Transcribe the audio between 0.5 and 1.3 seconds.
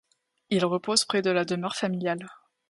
repose près de